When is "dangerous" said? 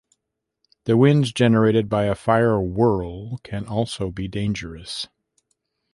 4.27-5.05